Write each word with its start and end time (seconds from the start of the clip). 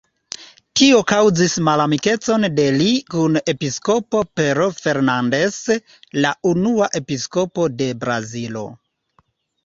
Tio 0.79 0.99
kaŭzis 1.09 1.51
malamikecon 1.65 2.47
de 2.59 2.63
li 2.77 2.87
kun 3.13 3.37
episkopo 3.53 4.21
Pero 4.39 4.65
Fernandes, 4.77 5.59
la 6.25 6.31
unua 6.53 6.87
episkopo 7.01 7.67
de 7.83 7.91
Brazilo. 8.05 8.65